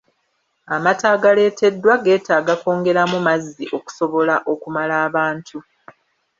Amata 0.75 1.05
agaleeteddwa 1.15 1.93
getaaga 2.05 2.53
kwongeramu 2.61 3.17
mazzi 3.27 3.65
okusobola 3.77 4.35
okumala 4.51 4.95
abantu. 5.07 5.57